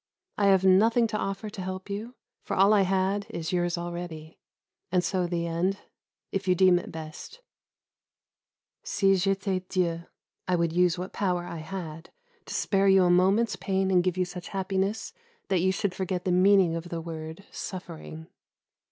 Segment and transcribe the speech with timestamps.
[0.35, 4.39] I have nothing to offer to help you, for all I had is yours already.
[4.91, 5.77] And so the end:
[6.31, 7.39] if so you deem it best.
[8.81, 10.05] "Si j'étais Dieu,"
[10.47, 12.09] I would use what power I had
[12.47, 15.13] to spare you a moment's pain and give you such happiness
[15.49, 18.25] that you should forget the meaning of the word "suffering."